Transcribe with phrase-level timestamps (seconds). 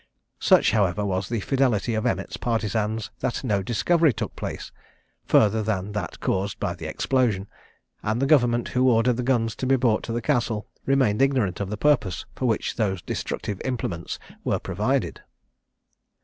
[0.39, 4.71] Such, however, was the fidelity of Emmet's partisans, that no discovery took place,
[5.25, 7.47] further than that caused by the explosion;
[8.01, 11.59] and the government, who ordered the guns to be brought to the Castle, remained ignorant
[11.59, 15.21] of the purpose for which those destructive implements were provided.